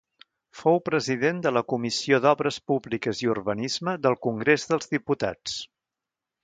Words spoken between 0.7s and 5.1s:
President de la Comissió d'Obres Públiques i Urbanisme del Congrés dels